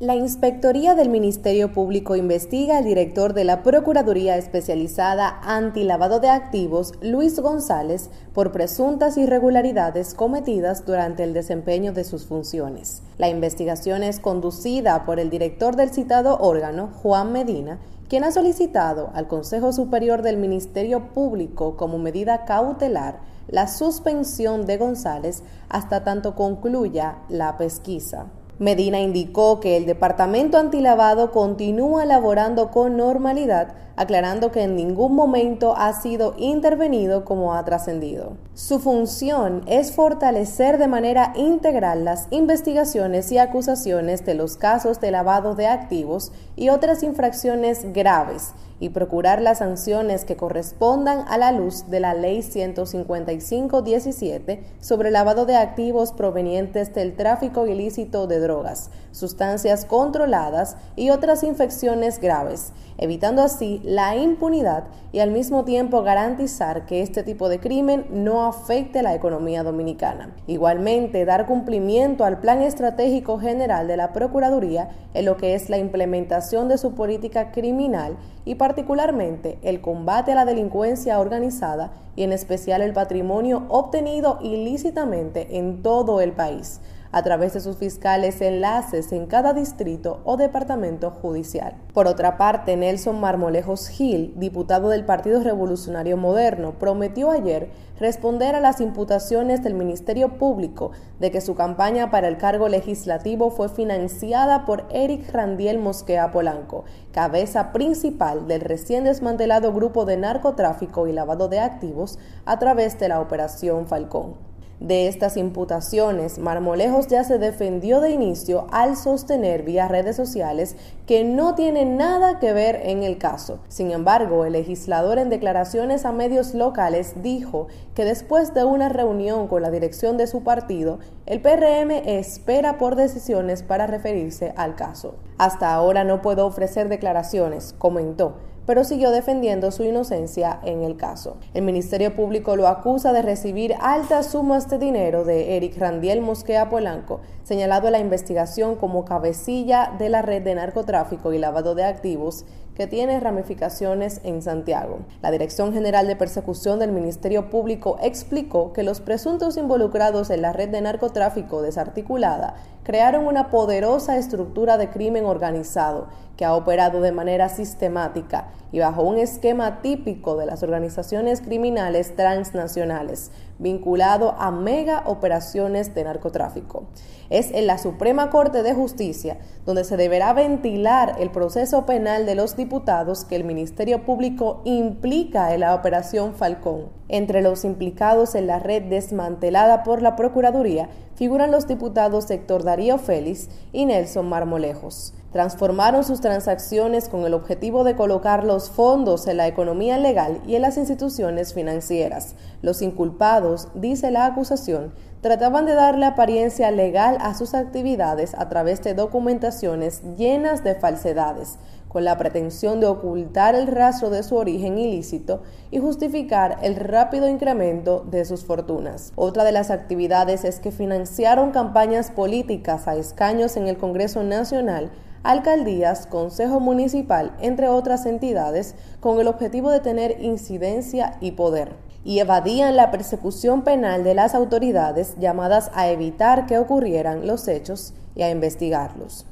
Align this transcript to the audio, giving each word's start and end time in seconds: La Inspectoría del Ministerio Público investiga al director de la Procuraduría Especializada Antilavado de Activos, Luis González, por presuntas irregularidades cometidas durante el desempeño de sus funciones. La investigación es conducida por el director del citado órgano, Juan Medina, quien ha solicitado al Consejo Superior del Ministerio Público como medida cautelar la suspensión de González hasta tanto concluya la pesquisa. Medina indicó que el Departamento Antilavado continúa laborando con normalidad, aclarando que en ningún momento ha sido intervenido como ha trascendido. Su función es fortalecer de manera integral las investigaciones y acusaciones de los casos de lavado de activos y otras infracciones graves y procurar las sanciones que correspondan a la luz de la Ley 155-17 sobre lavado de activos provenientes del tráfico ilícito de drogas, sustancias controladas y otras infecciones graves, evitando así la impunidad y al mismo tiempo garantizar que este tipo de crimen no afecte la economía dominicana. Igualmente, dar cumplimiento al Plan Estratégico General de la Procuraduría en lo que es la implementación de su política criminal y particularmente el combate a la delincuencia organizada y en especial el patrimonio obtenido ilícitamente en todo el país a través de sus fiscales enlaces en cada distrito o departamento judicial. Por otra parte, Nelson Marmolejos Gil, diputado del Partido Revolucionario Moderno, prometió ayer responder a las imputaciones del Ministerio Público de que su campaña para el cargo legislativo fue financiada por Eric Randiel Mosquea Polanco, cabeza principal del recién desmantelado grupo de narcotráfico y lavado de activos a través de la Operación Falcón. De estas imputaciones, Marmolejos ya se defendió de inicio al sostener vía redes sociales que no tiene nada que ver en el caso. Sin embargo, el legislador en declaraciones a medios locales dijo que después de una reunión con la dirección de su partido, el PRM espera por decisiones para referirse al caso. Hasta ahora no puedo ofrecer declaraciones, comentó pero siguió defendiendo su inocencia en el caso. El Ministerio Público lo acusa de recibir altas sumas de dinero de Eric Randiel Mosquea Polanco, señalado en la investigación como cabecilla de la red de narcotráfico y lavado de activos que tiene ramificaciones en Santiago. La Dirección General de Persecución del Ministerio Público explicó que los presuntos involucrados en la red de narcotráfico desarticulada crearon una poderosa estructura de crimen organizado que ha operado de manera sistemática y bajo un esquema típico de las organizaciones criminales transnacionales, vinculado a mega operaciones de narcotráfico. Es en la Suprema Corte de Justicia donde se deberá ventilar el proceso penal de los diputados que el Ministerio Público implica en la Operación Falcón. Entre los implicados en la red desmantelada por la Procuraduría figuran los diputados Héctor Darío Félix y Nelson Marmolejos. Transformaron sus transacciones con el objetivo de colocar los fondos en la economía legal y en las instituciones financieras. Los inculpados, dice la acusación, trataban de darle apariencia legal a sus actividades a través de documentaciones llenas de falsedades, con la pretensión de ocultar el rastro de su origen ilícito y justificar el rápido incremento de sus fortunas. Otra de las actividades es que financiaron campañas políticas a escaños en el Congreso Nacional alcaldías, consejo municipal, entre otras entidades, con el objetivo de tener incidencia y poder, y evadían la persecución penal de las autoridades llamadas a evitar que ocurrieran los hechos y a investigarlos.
La 0.00 0.14
Inspectoría 0.14 0.94
del 0.94 1.08
Ministerio 1.08 1.72
Público 1.72 2.14
investiga 2.14 2.78
al 2.78 2.84
director 2.84 3.34
de 3.34 3.42
la 3.42 3.64
Procuraduría 3.64 4.36
Especializada 4.36 5.40
Antilavado 5.42 6.20
de 6.20 6.28
Activos, 6.28 6.92
Luis 7.02 7.40
González, 7.40 8.08
por 8.32 8.52
presuntas 8.52 9.16
irregularidades 9.16 10.14
cometidas 10.14 10.86
durante 10.86 11.24
el 11.24 11.34
desempeño 11.34 11.92
de 11.92 12.04
sus 12.04 12.26
funciones. 12.26 13.02
La 13.16 13.28
investigación 13.28 14.04
es 14.04 14.20
conducida 14.20 15.04
por 15.04 15.18
el 15.18 15.30
director 15.30 15.74
del 15.74 15.90
citado 15.90 16.38
órgano, 16.38 16.90
Juan 17.02 17.32
Medina, 17.32 17.80
quien 18.08 18.22
ha 18.22 18.30
solicitado 18.30 19.10
al 19.14 19.26
Consejo 19.26 19.72
Superior 19.72 20.22
del 20.22 20.36
Ministerio 20.36 21.08
Público 21.12 21.76
como 21.76 21.98
medida 21.98 22.44
cautelar 22.44 23.18
la 23.48 23.66
suspensión 23.66 24.64
de 24.64 24.76
González 24.76 25.42
hasta 25.68 26.04
tanto 26.04 26.36
concluya 26.36 27.18
la 27.28 27.56
pesquisa. 27.56 28.26
Medina 28.58 28.98
indicó 29.00 29.60
que 29.60 29.76
el 29.76 29.86
Departamento 29.86 30.58
Antilavado 30.58 31.30
continúa 31.30 32.04
laborando 32.04 32.72
con 32.72 32.96
normalidad, 32.96 33.74
aclarando 33.94 34.50
que 34.50 34.62
en 34.62 34.74
ningún 34.74 35.14
momento 35.14 35.76
ha 35.76 35.92
sido 35.92 36.34
intervenido 36.38 37.24
como 37.24 37.54
ha 37.54 37.64
trascendido. 37.64 38.32
Su 38.54 38.80
función 38.80 39.62
es 39.68 39.92
fortalecer 39.92 40.78
de 40.78 40.88
manera 40.88 41.32
integral 41.36 42.04
las 42.04 42.26
investigaciones 42.30 43.30
y 43.30 43.38
acusaciones 43.38 44.26
de 44.26 44.34
los 44.34 44.56
casos 44.56 45.00
de 45.00 45.12
lavado 45.12 45.54
de 45.54 45.68
activos 45.68 46.32
y 46.56 46.70
otras 46.70 47.04
infracciones 47.04 47.92
graves 47.92 48.54
y 48.80 48.88
procurar 48.90 49.40
las 49.42 49.58
sanciones 49.58 50.24
que 50.24 50.36
correspondan 50.36 51.24
a 51.28 51.36
la 51.38 51.50
luz 51.52 51.88
de 51.90 52.00
la 52.00 52.14
Ley 52.14 52.40
155-17 52.40 54.60
sobre 54.80 55.10
lavado 55.10 55.44
de 55.46 55.56
activos 55.56 56.12
provenientes 56.12 56.94
del 56.94 57.16
tráfico 57.16 57.66
ilícito 57.66 58.26
de 58.26 58.40
drogas, 58.40 58.90
sustancias 59.10 59.84
controladas 59.84 60.76
y 60.96 61.10
otras 61.10 61.42
infecciones 61.42 62.20
graves, 62.20 62.72
evitando 62.98 63.42
así 63.42 63.80
la 63.84 64.16
impunidad 64.16 64.84
y 65.12 65.20
al 65.20 65.30
mismo 65.30 65.64
tiempo 65.64 66.02
garantizar 66.02 66.86
que 66.86 67.02
este 67.02 67.22
tipo 67.22 67.48
de 67.48 67.60
crimen 67.60 68.06
no 68.10 68.44
afecte 68.44 69.02
la 69.02 69.14
economía 69.14 69.62
dominicana. 69.62 70.34
Igualmente, 70.46 71.24
dar 71.24 71.46
cumplimiento 71.46 72.24
al 72.24 72.40
Plan 72.40 72.62
Estratégico 72.62 73.38
General 73.38 73.88
de 73.88 73.96
la 73.96 74.12
Procuraduría 74.12 74.90
en 75.14 75.24
lo 75.24 75.36
que 75.36 75.54
es 75.54 75.70
la 75.70 75.78
implementación 75.78 76.68
de 76.68 76.78
su 76.78 76.94
política 76.94 77.52
criminal 77.52 78.16
y 78.44 78.56
particularmente 78.68 79.58
el 79.62 79.80
combate 79.80 80.32
a 80.32 80.34
la 80.34 80.44
delincuencia 80.44 81.20
organizada 81.20 81.90
y 82.16 82.22
en 82.22 82.34
especial 82.34 82.82
el 82.82 82.92
patrimonio 82.92 83.64
obtenido 83.70 84.38
ilícitamente 84.42 85.56
en 85.56 85.82
todo 85.82 86.20
el 86.20 86.32
país 86.32 86.82
a 87.12 87.22
través 87.22 87.54
de 87.54 87.60
sus 87.60 87.76
fiscales 87.76 88.40
enlaces 88.40 89.12
en 89.12 89.26
cada 89.26 89.52
distrito 89.52 90.20
o 90.24 90.36
departamento 90.36 91.10
judicial. 91.10 91.76
Por 91.94 92.06
otra 92.06 92.36
parte, 92.36 92.76
Nelson 92.76 93.20
Marmolejos 93.20 93.88
Gil, 93.88 94.34
diputado 94.36 94.88
del 94.88 95.04
Partido 95.04 95.42
Revolucionario 95.42 96.16
Moderno, 96.16 96.78
prometió 96.78 97.30
ayer 97.30 97.70
responder 97.98 98.54
a 98.54 98.60
las 98.60 98.80
imputaciones 98.80 99.62
del 99.62 99.74
Ministerio 99.74 100.38
Público 100.38 100.92
de 101.18 101.30
que 101.30 101.40
su 101.40 101.54
campaña 101.54 102.10
para 102.10 102.28
el 102.28 102.36
cargo 102.36 102.68
legislativo 102.68 103.50
fue 103.50 103.68
financiada 103.68 104.64
por 104.64 104.84
Eric 104.90 105.30
Randiel 105.32 105.78
Mosquea 105.78 106.30
Polanco, 106.30 106.84
cabeza 107.12 107.72
principal 107.72 108.46
del 108.46 108.60
recién 108.60 109.04
desmantelado 109.04 109.72
grupo 109.72 110.04
de 110.04 110.16
narcotráfico 110.16 111.06
y 111.06 111.12
lavado 111.12 111.48
de 111.48 111.60
activos 111.60 112.18
a 112.44 112.58
través 112.58 112.98
de 112.98 113.08
la 113.08 113.20
Operación 113.20 113.86
Falcón. 113.86 114.47
De 114.80 115.08
estas 115.08 115.36
imputaciones, 115.36 116.38
Marmolejos 116.38 117.08
ya 117.08 117.24
se 117.24 117.38
defendió 117.38 118.00
de 118.00 118.10
inicio 118.10 118.68
al 118.70 118.96
sostener 118.96 119.64
vía 119.64 119.88
redes 119.88 120.14
sociales 120.14 120.76
que 121.04 121.24
no 121.24 121.56
tiene 121.56 121.84
nada 121.84 122.38
que 122.38 122.52
ver 122.52 122.80
en 122.84 123.02
el 123.02 123.18
caso. 123.18 123.58
Sin 123.66 123.90
embargo, 123.90 124.44
el 124.44 124.52
legislador 124.52 125.18
en 125.18 125.30
declaraciones 125.30 126.04
a 126.04 126.12
medios 126.12 126.54
locales 126.54 127.14
dijo 127.22 127.66
que 127.94 128.04
después 128.04 128.54
de 128.54 128.64
una 128.64 128.88
reunión 128.88 129.48
con 129.48 129.62
la 129.62 129.70
dirección 129.72 130.16
de 130.16 130.28
su 130.28 130.44
partido, 130.44 131.00
el 131.26 131.40
PRM 131.40 131.90
espera 131.90 132.78
por 132.78 132.94
decisiones 132.94 133.64
para 133.64 133.88
referirse 133.88 134.52
al 134.56 134.76
caso. 134.76 135.16
Hasta 135.38 135.74
ahora 135.74 136.04
no 136.04 136.22
puedo 136.22 136.46
ofrecer 136.46 136.88
declaraciones, 136.88 137.74
comentó 137.78 138.36
pero 138.68 138.84
siguió 138.84 139.10
defendiendo 139.10 139.70
su 139.70 139.82
inocencia 139.82 140.60
en 140.62 140.82
el 140.82 140.98
caso. 140.98 141.38
El 141.54 141.62
Ministerio 141.62 142.14
Público 142.14 142.54
lo 142.54 142.68
acusa 142.68 143.14
de 143.14 143.22
recibir 143.22 143.74
altas 143.80 144.26
sumas 144.26 144.68
de 144.68 144.76
dinero 144.76 145.24
de 145.24 145.56
Eric 145.56 145.78
Randiel 145.78 146.20
Mosquea 146.20 146.68
Polanco, 146.68 147.22
señalado 147.44 147.86
en 147.86 147.92
la 147.92 147.98
investigación 147.98 148.76
como 148.76 149.06
cabecilla 149.06 149.94
de 149.98 150.10
la 150.10 150.20
red 150.20 150.42
de 150.42 150.54
narcotráfico 150.54 151.32
y 151.32 151.38
lavado 151.38 151.74
de 151.74 151.84
activos 151.84 152.44
que 152.78 152.86
tiene 152.86 153.18
ramificaciones 153.18 154.20
en 154.22 154.40
Santiago. 154.40 155.00
La 155.20 155.32
Dirección 155.32 155.72
General 155.72 156.06
de 156.06 156.14
Persecución 156.14 156.78
del 156.78 156.92
Ministerio 156.92 157.50
Público 157.50 157.96
explicó 158.02 158.72
que 158.72 158.84
los 158.84 159.00
presuntos 159.00 159.56
involucrados 159.56 160.30
en 160.30 160.42
la 160.42 160.52
red 160.52 160.68
de 160.68 160.82
narcotráfico 160.82 161.60
desarticulada 161.60 162.54
crearon 162.88 163.26
una 163.26 163.50
poderosa 163.50 164.16
estructura 164.16 164.78
de 164.78 164.88
crimen 164.88 165.26
organizado 165.26 166.06
que 166.38 166.46
ha 166.46 166.54
operado 166.54 167.02
de 167.02 167.12
manera 167.12 167.50
sistemática 167.50 168.48
y 168.72 168.80
bajo 168.80 169.02
un 169.02 169.18
esquema 169.18 169.80
típico 169.80 170.36
de 170.36 170.46
las 170.46 170.62
organizaciones 170.62 171.40
criminales 171.40 172.14
transnacionales, 172.16 173.30
vinculado 173.58 174.34
a 174.38 174.50
mega 174.50 175.02
operaciones 175.06 175.94
de 175.94 176.04
narcotráfico. 176.04 176.84
Es 177.30 177.50
en 177.50 177.66
la 177.66 177.78
Suprema 177.78 178.30
Corte 178.30 178.62
de 178.62 178.74
Justicia 178.74 179.38
donde 179.66 179.84
se 179.84 179.96
deberá 179.96 180.32
ventilar 180.32 181.16
el 181.18 181.30
proceso 181.30 181.84
penal 181.84 182.24
de 182.24 182.34
los 182.34 182.56
diputados 182.56 183.24
que 183.24 183.36
el 183.36 183.44
Ministerio 183.44 184.04
Público 184.04 184.62
implica 184.64 185.52
en 185.52 185.60
la 185.60 185.74
Operación 185.74 186.34
Falcón. 186.34 186.88
Entre 187.08 187.42
los 187.42 187.64
implicados 187.64 188.34
en 188.34 188.46
la 188.46 188.58
red 188.58 188.84
desmantelada 188.84 189.82
por 189.82 190.00
la 190.00 190.16
Procuraduría 190.16 190.88
figuran 191.16 191.50
los 191.50 191.66
diputados 191.66 192.30
Héctor 192.30 192.64
Darío 192.64 192.96
Félix 192.96 193.48
y 193.72 193.86
Nelson 193.86 194.28
Marmolejos. 194.28 195.14
Transformaron 195.32 196.04
sus 196.04 196.22
transacciones 196.22 197.10
con 197.10 197.26
el 197.26 197.34
objetivo 197.34 197.84
de 197.84 197.94
colocar 197.94 198.44
los 198.44 198.70
fondos 198.70 199.26
en 199.26 199.36
la 199.36 199.46
economía 199.46 199.98
legal 199.98 200.40
y 200.46 200.56
en 200.56 200.62
las 200.62 200.78
instituciones 200.78 201.52
financieras. 201.52 202.34
Los 202.62 202.80
inculpados, 202.80 203.68
dice 203.74 204.10
la 204.10 204.24
acusación, 204.24 204.92
trataban 205.20 205.66
de 205.66 205.74
darle 205.74 206.06
apariencia 206.06 206.70
legal 206.70 207.18
a 207.20 207.34
sus 207.34 207.54
actividades 207.54 208.34
a 208.34 208.48
través 208.48 208.82
de 208.82 208.94
documentaciones 208.94 210.02
llenas 210.16 210.62
de 210.64 210.74
falsedades, 210.74 211.58
con 211.88 212.04
la 212.04 212.18
pretensión 212.18 212.80
de 212.80 212.86
ocultar 212.86 213.54
el 213.54 213.66
rastro 213.66 214.10
de 214.10 214.22
su 214.22 214.36
origen 214.36 214.78
ilícito 214.78 215.42
y 215.70 215.78
justificar 215.78 216.58
el 216.62 216.76
rápido 216.76 217.28
incremento 217.28 218.04
de 218.08 218.24
sus 218.24 218.44
fortunas. 218.44 219.12
Otra 219.16 219.44
de 219.44 219.52
las 219.52 219.70
actividades 219.70 220.44
es 220.44 220.60
que 220.60 220.70
financiaron 220.70 221.50
campañas 221.50 222.10
políticas 222.10 222.86
a 222.86 222.96
escaños 222.96 223.56
en 223.56 223.68
el 223.68 223.78
Congreso 223.78 224.22
Nacional 224.22 224.90
alcaldías, 225.22 226.06
consejo 226.06 226.60
municipal, 226.60 227.34
entre 227.40 227.68
otras 227.68 228.06
entidades, 228.06 228.74
con 229.00 229.20
el 229.20 229.28
objetivo 229.28 229.70
de 229.70 229.80
tener 229.80 230.22
incidencia 230.22 231.16
y 231.20 231.32
poder, 231.32 231.72
y 232.08 232.20
evadían 232.20 232.74
la 232.74 232.90
persecución 232.90 233.64
penal 233.64 234.02
de 234.02 234.14
las 234.14 234.34
autoridades 234.34 235.14
llamadas 235.18 235.70
a 235.74 235.90
evitar 235.90 236.46
que 236.46 236.56
ocurrieran 236.56 237.26
los 237.26 237.46
hechos 237.48 237.92
y 238.14 238.22
a 238.22 238.30
investigarlos. 238.30 239.26